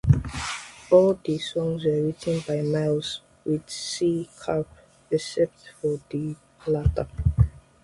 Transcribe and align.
All 0.89 1.19
the 1.23 1.37
songs 1.37 1.85
were 1.85 2.01
written 2.01 2.39
by 2.47 2.63
Miles 2.63 3.21
with 3.45 3.69
C. 3.69 4.27
Karp 4.39 4.67
except 5.11 5.61
for 5.79 5.99
the 6.09 6.35
latter. 6.65 7.07